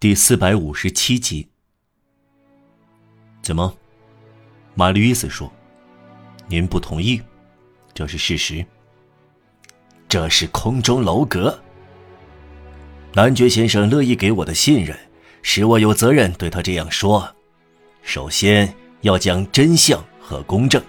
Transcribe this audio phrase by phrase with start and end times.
[0.00, 1.46] 第四百五十七集。
[3.42, 3.76] 怎么？
[4.74, 5.52] 玛丽·伊斯说
[6.48, 7.20] ：“您不同意，
[7.92, 8.64] 这是事实。
[10.08, 11.60] 这是空中楼阁。
[13.12, 14.98] 男爵先生乐意给我的信任，
[15.42, 17.36] 使我有责任对他这样说。
[18.02, 20.82] 首先要讲真相和公正。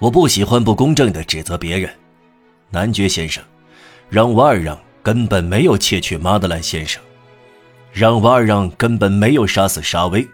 [0.00, 1.88] 我不喜欢不公正的指责别人。
[2.70, 3.44] 男爵先生，
[4.10, 7.00] 让瓦尔让根本没有窃取马德兰先生。”
[7.98, 10.24] 让瓦尔让根本没有杀死沙威，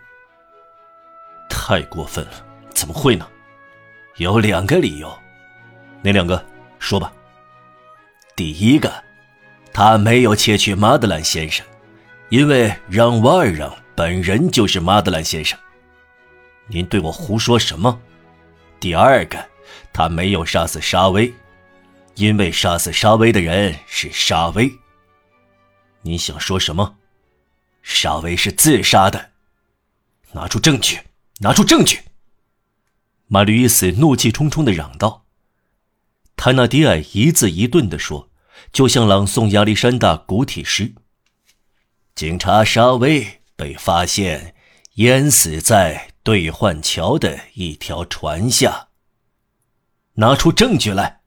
[1.49, 2.33] 太过分了！
[2.75, 3.27] 怎么会呢？
[4.17, 5.11] 有两个理由，
[6.03, 6.45] 哪两个？
[6.79, 7.11] 说吧。
[8.37, 8.93] 第一个，
[9.73, 11.65] 他没有窃取马德兰先生，
[12.29, 15.59] 因为让瓦尔让本人就是马德兰先生。
[16.67, 17.99] 您对我胡说什么？
[18.79, 19.43] 第二个，
[19.91, 21.33] 他没有杀死沙威，
[22.17, 24.71] 因为杀死沙威的人是沙威。
[26.03, 26.95] 你想说什么？
[27.85, 29.33] 沙威是自杀的，
[30.33, 31.01] 拿出证据！
[31.41, 32.01] 拿出证据！
[33.27, 35.27] 马吕伊斯怒气冲冲的嚷道。
[36.35, 38.31] 泰纳迪埃一字一顿的说，
[38.73, 40.95] 就像朗诵亚历山大古体诗。
[42.15, 44.55] 警察沙威被发现
[44.95, 48.89] 淹死在兑换桥的一条船下。
[50.15, 51.21] 拿出证据来！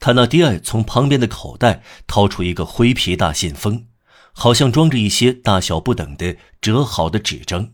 [0.00, 3.86] 泰纳迪埃从旁边的口袋掏出一个灰皮大信封。
[4.32, 7.72] 好像装着一些大小不等的折好的纸张。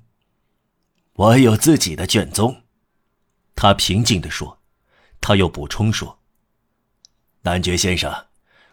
[1.15, 2.63] 我有自己的卷宗，
[3.55, 4.59] 他平静地说。
[5.21, 6.21] 他又补充说
[7.43, 8.27] ：“男爵先生，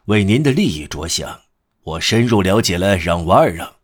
[0.06, 1.42] 为您的利益着想，
[1.82, 3.78] 我深入了解了让瓦尔让。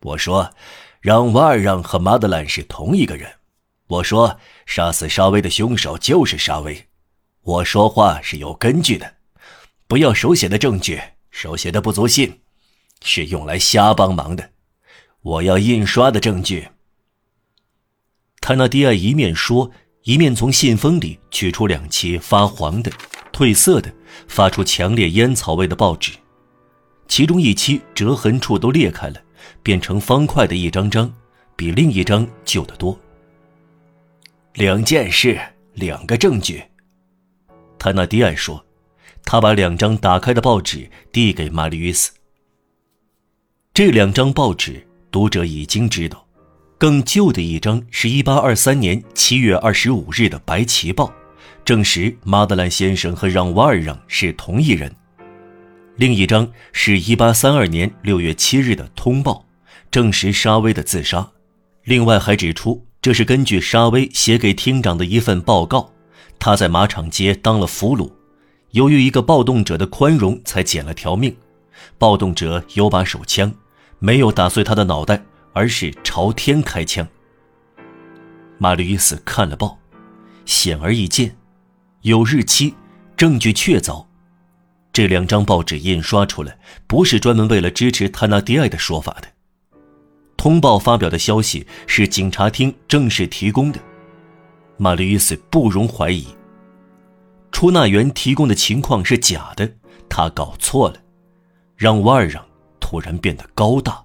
[0.00, 0.54] 我说，
[1.02, 3.30] 让瓦尔让和马德兰是同一个人。
[3.86, 6.88] 我说，杀死沙威的凶手就是沙威。
[7.42, 9.16] 我说话是有根据的，
[9.86, 10.98] 不要手写的证据，
[11.30, 12.40] 手写的不足信。”
[13.06, 14.50] 是用来瞎帮忙的，
[15.22, 16.68] 我要印刷的证据。
[18.40, 19.70] 泰纳迪亚一面说，
[20.02, 22.90] 一面从信封里取出两期发黄的、
[23.32, 23.94] 褪色的、
[24.26, 26.10] 发出强烈烟草味的报纸，
[27.06, 29.22] 其中一期折痕处都裂开了，
[29.62, 31.12] 变成方块的一张张，
[31.54, 32.98] 比另一张旧得多。
[34.54, 35.40] 两件事，
[35.74, 36.60] 两个证据。
[37.78, 38.64] 泰纳迪亚说，
[39.24, 42.10] 他把两张打开的报纸递给玛丽·约斯。
[43.76, 46.26] 这两张报纸，读者已经知道。
[46.78, 51.04] 更旧的一张是一八二三年七月二十五日的《白旗报》，
[51.62, 54.90] 证实马德兰先生和让瓦尔让是同一人；
[55.96, 59.44] 另一张是一八三二年六月七日的《通报》，
[59.90, 61.28] 证实沙威的自杀。
[61.84, 65.92] 另外还指出，这是根据沙威写给厅长的一份报告，
[66.38, 68.10] 他在马场街当了俘虏，
[68.70, 71.36] 由于一个暴动者的宽容，才捡了条命。
[71.98, 73.52] 暴动者有把手枪。
[73.98, 77.06] 没有打碎他的脑袋，而是朝天开枪。
[78.58, 79.78] 马吕伊斯看了报，
[80.44, 81.36] 显而易见，
[82.02, 82.74] 有日期，
[83.16, 84.04] 证据确凿。
[84.92, 89.28] 这两张报纸印刷出来，不是专门为了支持他那迪埃的说法的。
[90.36, 93.80] 通报发表的消息是警察厅正式提供的，
[94.76, 96.26] 马吕伊斯不容怀疑。
[97.52, 99.70] 出纳员提供的情况是假的，
[100.08, 100.96] 他搞错了，
[101.76, 102.44] 让瓦尔让。
[102.88, 104.04] 突然变得高大，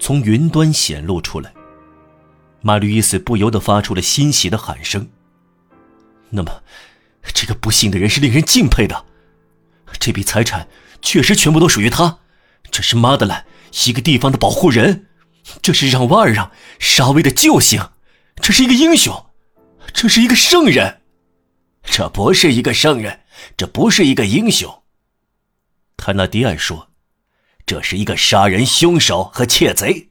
[0.00, 1.52] 从云端显露出来。
[2.62, 5.06] 马吕伊斯不由得发出了欣喜的喊声。
[6.30, 6.62] 那么，
[7.34, 9.04] 这个不幸的人是令人敬佩的。
[10.00, 10.66] 这笔财产
[11.02, 12.20] 确实全部都属于他。
[12.70, 13.44] 这是马德兰，
[13.84, 15.08] 一个地方的保护人。
[15.60, 17.86] 这是让瓦尔让沙威的救星。
[18.36, 19.26] 这是一个英雄。
[19.92, 21.02] 这是一个圣人。
[21.82, 23.20] 这不是一个圣人，
[23.58, 24.82] 这不是一个英雄。
[25.98, 26.91] 泰纳迪埃说。
[27.64, 30.10] 这是一个杀人凶手和窃贼。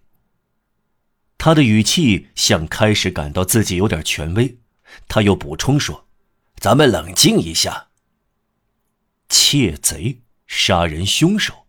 [1.38, 4.60] 他的语气像开始感到自己有点权威，
[5.08, 6.08] 他又补充说
[6.62, 7.88] ：“咱们冷静一下。”
[9.28, 11.66] 窃贼、杀人凶手，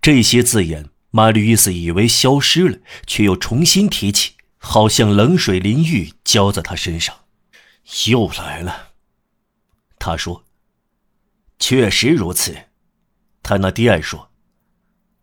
[0.00, 7.14] 这些字眼，马吕伊斯以为消失了，却又重新提起，好像冷水淋浴浇在他身上。
[8.08, 8.94] 又来了，
[10.00, 10.44] 他说
[11.60, 12.56] ：“确实如此。”
[13.44, 14.31] 泰纳蒂埃说。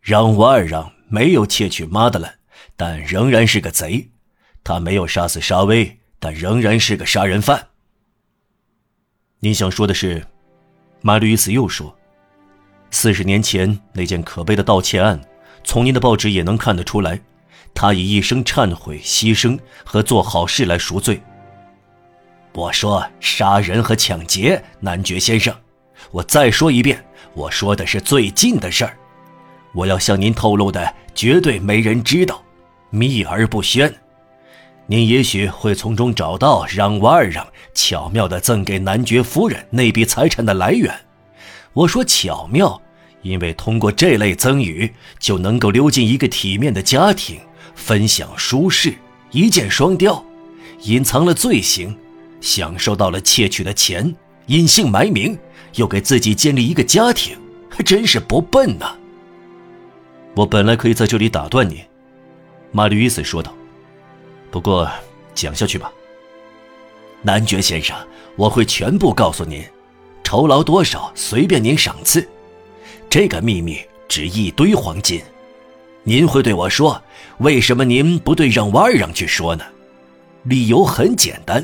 [0.01, 2.39] 让瓦尔让没有窃取马德兰，
[2.75, 4.09] 但仍然是个贼；
[4.63, 7.67] 他没有杀死沙威，但仍然是个杀人犯。
[9.39, 10.25] 你想说的是，
[11.01, 11.95] 马吕斯又说，
[12.91, 15.19] 四十年前那件可悲的盗窃案，
[15.63, 17.19] 从您的报纸也能看得出来，
[17.73, 21.21] 他以一生忏悔、牺牲和做好事来赎罪。
[22.53, 25.55] 我说杀人和抢劫，男爵先生，
[26.11, 28.97] 我再说一遍，我说的是最近的事儿。
[29.73, 32.43] 我要向您透露的绝对没人知道，
[32.89, 33.93] 秘而不宣。
[34.87, 40.93] 您也许会从中找到让瓦尔让巧妙地赠给男爵夫人那笔财产的来源。
[41.73, 42.81] 我说巧妙，
[43.21, 47.39] 因为通过这类赠与就能够溜进一个体面的家庭，
[47.75, 48.95] 分享舒适，
[49.29, 50.25] 一箭双雕，
[50.81, 51.95] 隐藏了罪行，
[52.41, 54.15] 享受到了窃取的钱，
[54.47, 55.37] 隐姓埋名，
[55.75, 57.37] 又给自己建立一个家庭，
[57.69, 58.95] 还真是不笨呐！
[60.39, 61.83] 我本来可以在这里打断你，
[62.71, 63.53] 玛丽·伊斯说道。
[64.49, 64.89] 不过，
[65.35, 65.91] 讲下去吧，
[67.21, 67.93] 男爵先生，
[68.37, 69.61] 我会全部告诉您，
[70.23, 72.25] 酬劳多少随便您赏赐。
[73.09, 75.21] 这个秘密值一堆黄金。
[76.03, 77.03] 您会对我说，
[77.39, 79.65] 为什么您不对让瓦尔让去说呢？
[80.43, 81.61] 理由很简单，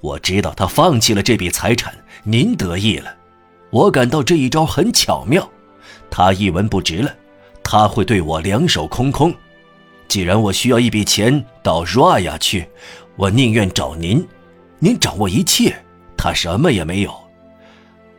[0.00, 1.92] 我知道他放弃了这笔财产，
[2.22, 3.12] 您得意了。
[3.70, 5.50] 我感到这一招很巧妙，
[6.08, 7.12] 他一文不值了，
[7.72, 9.34] 他会对我两手空空。
[10.06, 12.68] 既然我需要一笔钱到 Raya 去，
[13.16, 14.28] 我宁愿找您，
[14.78, 15.74] 您掌握一切，
[16.14, 17.10] 他什么也没有。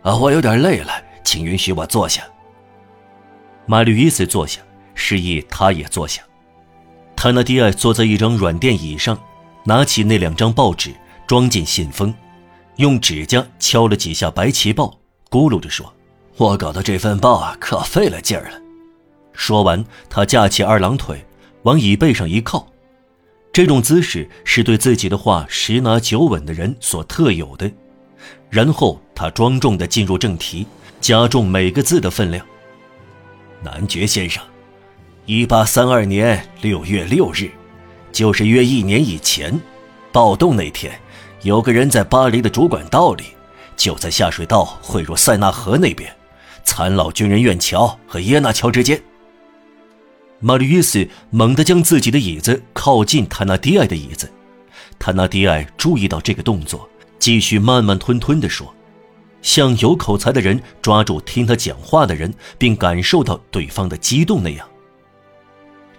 [0.02, 0.92] 啊，我有点累了，
[1.24, 2.24] 请允许我坐下。
[3.68, 4.60] 马吕伊斯坐下，
[4.96, 6.24] 示意他也坐下。
[7.16, 9.16] 塔纳迪埃坐在一张软垫椅上，
[9.66, 10.92] 拿起那两张报纸，
[11.28, 12.12] 装进信封，
[12.78, 14.98] 用指甲敲了几下白旗报，
[15.30, 15.94] 咕噜着说
[16.38, 18.60] ：“我搞的这份报啊，可费了劲儿了。”
[19.34, 21.26] 说完，他架起二郎腿。
[21.64, 22.68] 往椅背上一靠，
[23.54, 27.72] 这种姿势是对自己的话十拿九稳的人所特有的。
[28.50, 30.68] 然后他庄重地进入正题，
[31.00, 32.46] 加重每个字的分量。
[33.62, 34.44] 男爵先生，
[35.26, 37.50] 一八三二年六月六日，
[38.12, 39.58] 就是约一年以前，
[40.12, 40.92] 暴动那天，
[41.44, 43.24] 有个人在巴黎的主管道里，
[43.78, 46.14] 就在下水道汇入塞纳河那边，
[46.66, 49.02] 残老军人院桥和耶纳桥之间。
[50.46, 54.30] 玛丽约斯猛地将自己的椅子靠近塔纳迪埃的椅子，
[55.00, 58.76] 塔纳迪埃注意到这个动作，继续慢慢吞吞地说，
[59.42, 64.68] 像有口才的人抓住听他讲话的人，并感受到对方的激动那样。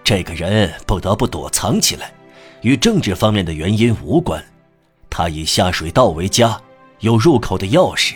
[0.05, 2.13] 这个人不得不躲藏起来，
[2.61, 4.45] 与政治方面的原因无关。
[5.09, 6.61] 他以下水道为家，
[7.01, 8.13] 有入口的钥匙。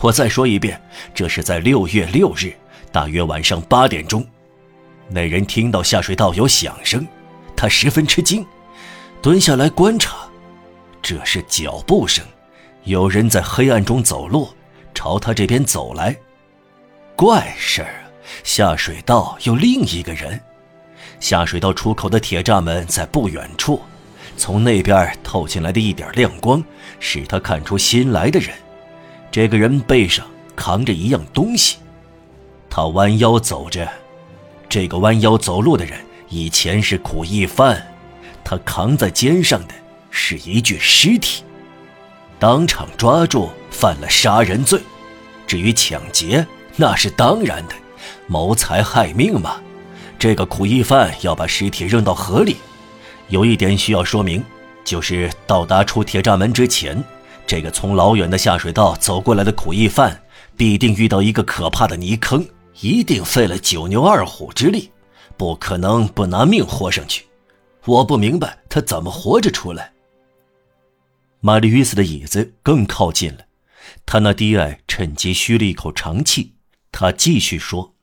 [0.00, 0.80] 我再说一遍，
[1.14, 2.54] 这是在六月六日，
[2.90, 4.26] 大约晚上八点钟。
[5.08, 7.06] 那人听到下水道有响声，
[7.56, 8.44] 他十分吃惊，
[9.22, 10.16] 蹲下来观察。
[11.00, 12.24] 这是脚步声，
[12.84, 14.48] 有人在黑暗中走路，
[14.92, 16.16] 朝他这边走来。
[17.14, 18.04] 怪事儿！
[18.42, 20.40] 下水道有另一个人。
[21.20, 23.80] 下水道出口的铁栅门在不远处，
[24.36, 26.62] 从那边透进来的一点亮光，
[26.98, 28.52] 使他看出新来的人。
[29.30, 30.26] 这个人背上
[30.56, 31.78] 扛着一样东西，
[32.68, 33.88] 他弯腰走着。
[34.68, 35.98] 这个弯腰走路的人
[36.28, 37.86] 以前是苦役犯，
[38.42, 39.74] 他扛在肩上的
[40.10, 41.42] 是一具尸体，
[42.38, 44.80] 当场抓住犯了杀人罪。
[45.46, 47.74] 至于抢劫，那是当然的，
[48.26, 49.56] 谋财害命嘛。
[50.18, 52.56] 这个苦役犯要把尸体扔到河里。
[53.28, 54.42] 有一点需要说明，
[54.84, 57.02] 就是到达出铁栅门之前，
[57.46, 60.20] 这个从老远的下水道走过来的苦役犯
[60.56, 62.44] 必定遇到一个可怕的泥坑。
[62.80, 64.90] 一定费了九牛二虎之力，
[65.36, 67.24] 不可能不拿命活上去。
[67.84, 69.92] 我不明白他怎么活着出来。
[71.40, 73.46] 玛丽·约斯的椅子更靠近了，
[74.04, 76.54] 他那低矮趁机吁了一口长气。
[76.92, 77.95] 他继续说。